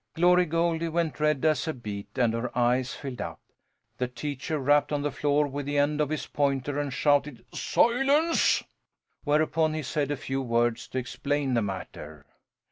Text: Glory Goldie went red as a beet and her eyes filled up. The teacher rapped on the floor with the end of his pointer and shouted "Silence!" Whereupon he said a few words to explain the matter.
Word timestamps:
Glory 0.15 0.47
Goldie 0.47 0.87
went 0.87 1.19
red 1.19 1.45
as 1.45 1.67
a 1.67 1.75
beet 1.75 2.17
and 2.17 2.33
her 2.33 2.49
eyes 2.57 2.95
filled 2.95 3.21
up. 3.21 3.39
The 3.99 4.07
teacher 4.07 4.57
rapped 4.57 4.91
on 4.91 5.03
the 5.03 5.11
floor 5.11 5.45
with 5.47 5.67
the 5.67 5.77
end 5.77 6.01
of 6.01 6.09
his 6.09 6.25
pointer 6.25 6.79
and 6.79 6.91
shouted 6.91 7.45
"Silence!" 7.53 8.63
Whereupon 9.25 9.75
he 9.75 9.83
said 9.83 10.09
a 10.09 10.17
few 10.17 10.41
words 10.41 10.87
to 10.87 10.97
explain 10.97 11.53
the 11.53 11.61
matter. 11.61 12.25